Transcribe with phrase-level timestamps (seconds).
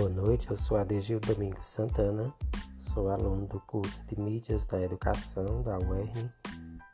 [0.00, 2.34] Boa noite, eu sou Adegil Domingos Santana,
[2.78, 6.30] sou aluno do curso de Mídias da Educação da UERN.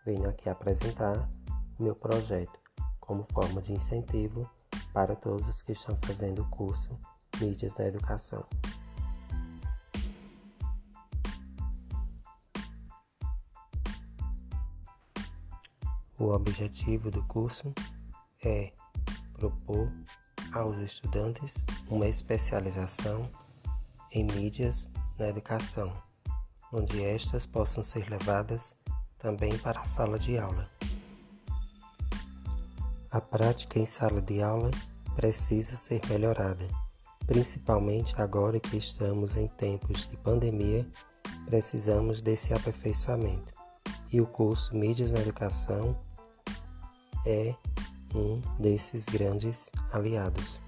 [0.05, 1.31] Venho aqui apresentar
[1.79, 2.59] meu projeto
[2.99, 4.51] como forma de incentivo
[4.93, 6.99] para todos os que estão fazendo o curso
[7.41, 8.45] Mídias da Educação.
[16.19, 17.73] O objetivo do curso
[18.45, 18.73] é
[19.33, 19.93] propor
[20.53, 23.31] aos estudantes uma especialização
[24.13, 24.89] em mídias
[25.19, 25.93] na educação,
[26.73, 28.75] onde estas possam ser levadas
[29.19, 30.69] também para a sala de aula.
[33.11, 34.71] A prática em sala de aula
[35.15, 36.69] precisa ser melhorada,
[37.27, 40.87] principalmente agora que estamos em tempos de pandemia,
[41.47, 43.53] precisamos desse aperfeiçoamento.
[44.13, 45.99] E o curso Mídias na Educação
[47.25, 47.55] é
[48.15, 50.61] um desses grandes aliados.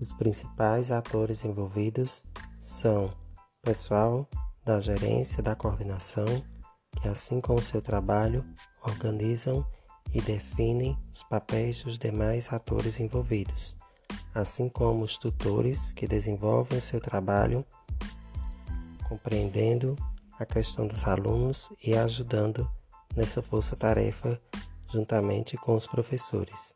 [0.00, 2.22] Os principais atores envolvidos
[2.60, 3.12] são
[3.62, 4.28] pessoal
[4.64, 6.26] da gerência da coordenação,
[7.00, 8.44] que assim como seu trabalho
[8.82, 9.64] organizam
[10.12, 13.76] e definem os papéis dos demais atores envolvidos,
[14.34, 17.64] assim como os tutores que desenvolvem seu trabalho
[19.08, 19.96] compreendendo
[20.38, 22.68] a questão dos alunos e ajudando
[23.14, 24.40] nessa força-tarefa
[24.92, 26.74] juntamente com os professores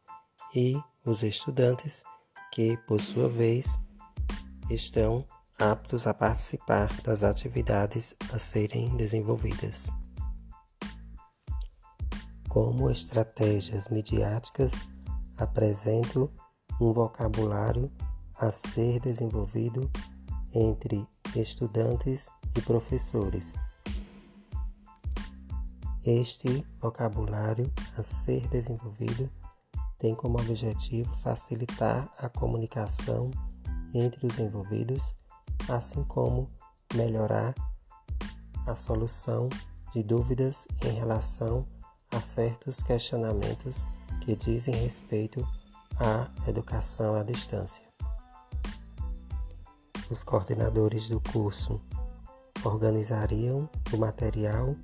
[0.55, 2.03] e os estudantes
[2.51, 3.79] que, por sua vez,
[4.71, 5.27] estão
[5.59, 9.91] aptos a participar das atividades a serem desenvolvidas.
[12.49, 14.73] Como estratégias midiáticas,
[15.37, 16.33] apresento
[16.81, 17.93] um vocabulário
[18.39, 19.91] a ser desenvolvido
[20.55, 23.55] entre estudantes e professores
[26.11, 29.31] este vocabulário a ser desenvolvido
[29.99, 33.31] tem como objetivo facilitar a comunicação
[33.93, 35.15] entre os envolvidos,
[35.69, 36.51] assim como
[36.95, 37.55] melhorar
[38.67, 39.49] a solução
[39.93, 41.67] de dúvidas em relação
[42.13, 43.87] a certos questionamentos
[44.21, 45.47] que dizem respeito
[45.99, 47.85] à educação à distância.
[50.11, 51.81] Os coordenadores do curso
[52.65, 54.77] organizariam o material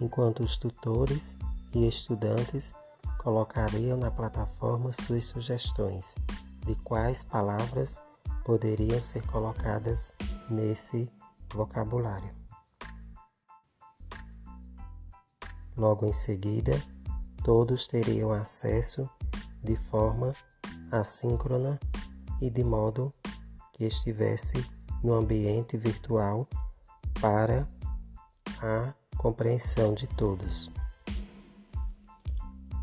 [0.00, 1.36] enquanto os tutores
[1.74, 2.72] e estudantes
[3.18, 6.14] colocariam na plataforma suas sugestões
[6.64, 8.00] de quais palavras
[8.44, 10.14] poderiam ser colocadas
[10.48, 11.10] nesse
[11.52, 12.34] vocabulário.
[15.76, 16.72] Logo em seguida,
[17.44, 19.08] todos teriam acesso
[19.62, 20.32] de forma
[20.90, 21.78] assíncrona
[22.40, 23.12] e de modo
[23.72, 24.64] que estivesse
[25.02, 26.48] no ambiente virtual
[27.20, 27.66] para
[28.62, 30.70] a compreensão de todos.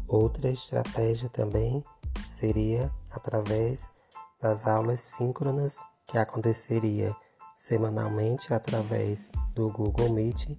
[0.07, 1.83] Outra estratégia também
[2.25, 3.91] seria através
[4.39, 7.15] das aulas síncronas que aconteceria
[7.55, 10.57] semanalmente através do Google Meet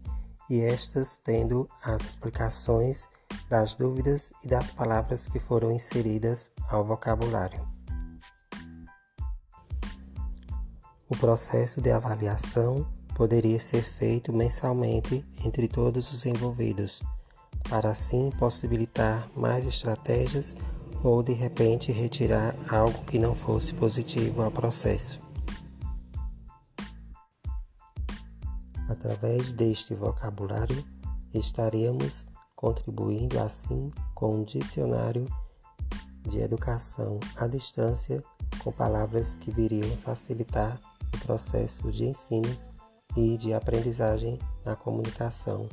[0.48, 3.08] e estas tendo as explicações
[3.48, 7.66] das dúvidas e das palavras que foram inseridas ao vocabulário.
[11.08, 17.00] O processo de avaliação poderia ser feito mensalmente entre todos os envolvidos,
[17.69, 20.56] para assim possibilitar mais estratégias
[21.02, 25.20] ou de repente retirar algo que não fosse positivo ao processo.
[28.88, 30.84] Através deste vocabulário,
[31.32, 35.26] estaríamos contribuindo assim com um dicionário
[36.22, 38.22] de educação à distância
[38.62, 40.81] com palavras que viriam facilitar
[41.14, 42.73] o processo de ensino
[43.16, 45.69] e de aprendizagem na comunicação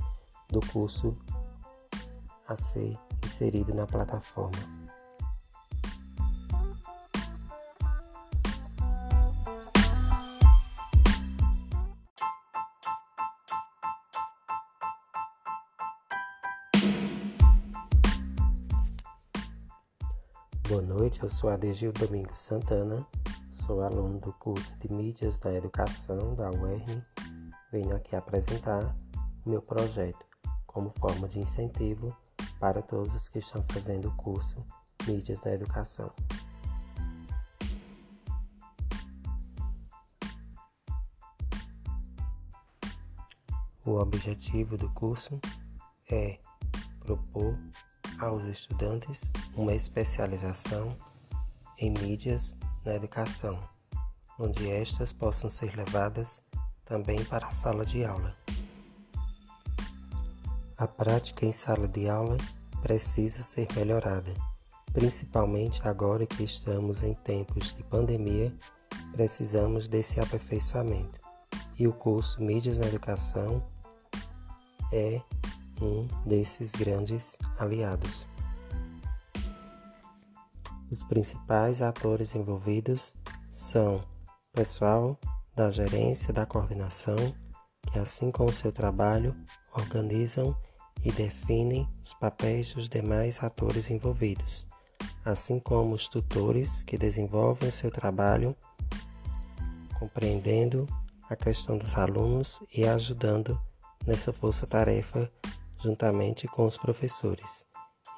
[0.50, 1.18] do curso
[2.47, 4.81] a ser inserido na plataforma.
[20.67, 23.05] Boa noite, eu sou Adegil Domingos Santana,
[23.52, 27.02] sou aluno do curso de Mídias da Educação da UERN
[27.72, 28.96] venho aqui apresentar
[29.46, 30.26] o meu projeto
[30.68, 32.16] como forma de incentivo
[32.59, 34.64] para todos os que estão fazendo o curso
[35.08, 36.14] Mídias na Educação.
[43.84, 45.40] O objetivo do curso
[46.09, 46.40] é
[47.00, 47.58] propor
[48.20, 50.96] aos estudantes uma especialização
[51.79, 53.67] em mídias na educação,
[54.38, 56.40] onde estas possam ser levadas
[56.91, 58.35] também para a sala de aula.
[60.78, 62.35] A prática em sala de aula
[62.82, 64.34] precisa ser melhorada,
[64.91, 68.53] Principalmente agora que estamos em tempos de pandemia,
[69.14, 71.17] precisamos desse aperfeiçoamento.
[71.79, 73.64] E o curso Mídias na Educação
[74.91, 75.22] é
[75.82, 78.28] um desses grandes aliados.
[80.91, 83.14] Os principais atores envolvidos
[83.49, 84.03] são
[84.52, 85.17] pessoal
[85.56, 87.18] da gerência da coordenação,
[87.92, 89.36] que assim como seu trabalho
[89.74, 90.56] organizam
[91.03, 94.66] e definem os papéis dos demais atores envolvidos,
[95.26, 98.56] assim como os tutores que desenvolvem o seu trabalho
[99.98, 100.88] compreendendo
[101.30, 103.59] a questão dos alunos e ajudando
[104.06, 105.32] nessa força-tarefa
[105.82, 107.66] juntamente com os professores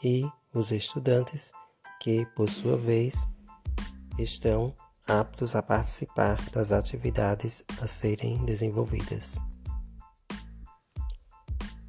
[0.04, 1.52] e os estudantes
[2.00, 3.26] que, por sua vez,
[4.18, 4.76] estão
[5.08, 9.38] aptos a participar das atividades a serem desenvolvidas.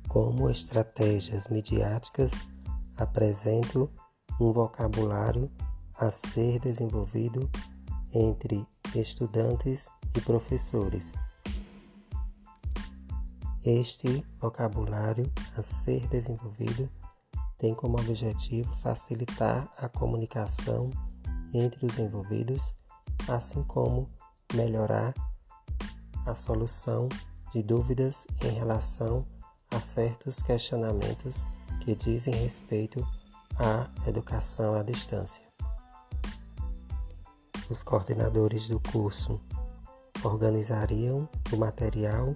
[0.09, 2.33] Como estratégias midiáticas,
[2.97, 3.91] apresento
[4.41, 5.51] um vocabulário
[5.97, 7.49] a ser desenvolvido
[8.13, 11.15] entre estudantes e professores.
[13.65, 16.89] Este vocabulário a ser desenvolvido
[17.59, 20.91] tem como objetivo facilitar a comunicação
[21.53, 22.75] entre os envolvidos,
[23.29, 24.11] assim como
[24.55, 25.15] melhorar
[26.27, 27.09] a solução
[27.53, 29.27] de dúvidas em relação
[29.71, 31.47] a certos questionamentos
[31.81, 33.07] que dizem respeito
[33.57, 35.45] à educação à distância.
[37.69, 39.41] Os coordenadores do curso
[40.23, 42.35] organizariam o material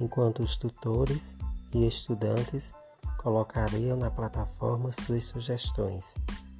[0.00, 1.36] enquanto os tutores
[1.72, 2.72] e estudantes
[3.18, 6.14] colocariam na plataforma suas sugestões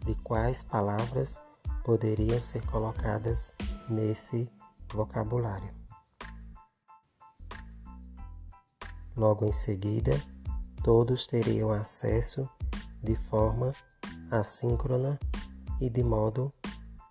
[0.05, 1.41] de quais palavras
[1.85, 3.55] poderiam ser colocadas
[3.89, 4.51] nesse
[4.93, 5.73] vocabulário.
[9.17, 10.13] Logo em seguida,
[10.83, 12.49] todos teriam acesso
[13.03, 13.73] de forma
[14.31, 15.21] assíncrona
[15.81, 16.53] e de modo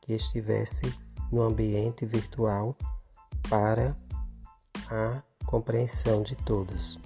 [0.02, 0.94] que estivesse
[1.32, 2.76] no ambiente virtual
[3.50, 3.96] para
[4.90, 7.00] a compreensão de todos.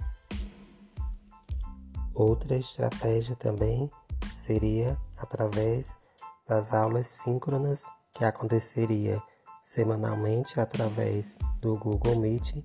[2.14, 3.90] Outra estratégia também
[4.32, 5.98] seria através
[6.48, 9.22] das aulas síncronas que aconteceria
[9.62, 12.64] semanalmente através do Google Meet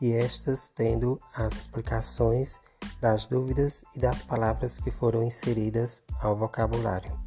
[0.00, 2.60] e estas tendo as explicações
[3.00, 7.18] das dúvidas e das palavras que foram inseridas ao vocabulário.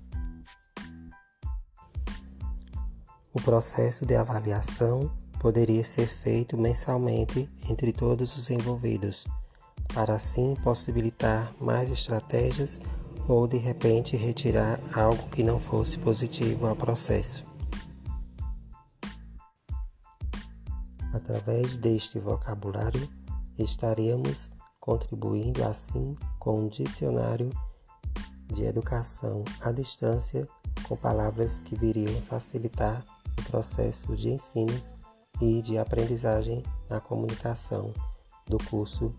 [3.33, 9.25] O processo de avaliação poderia ser feito mensalmente entre todos os envolvidos
[9.93, 12.79] para assim possibilitar mais estratégias
[13.27, 17.45] ou de repente retirar algo que não fosse positivo ao processo.
[21.13, 23.09] Através deste vocabulário,
[23.57, 27.49] estaríamos contribuindo assim com um dicionário
[28.47, 30.47] de educação à distância
[30.87, 33.03] com palavras que viriam facilitar
[33.37, 34.81] o processo de ensino
[35.41, 37.91] e de aprendizagem na comunicação
[38.45, 39.13] do curso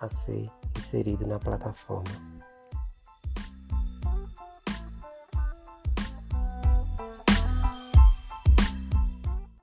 [0.00, 2.31] a ser inserido na plataforma.